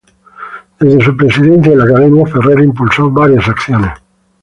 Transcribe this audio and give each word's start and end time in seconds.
Desde 0.79 0.99
su 1.05 1.15
presidencia 1.15 1.73
en 1.73 1.77
la 1.77 1.83
Academia, 1.83 2.25
Ferrer 2.25 2.59
impulsó 2.61 3.11
varias 3.11 3.47
acciones. 3.47 3.91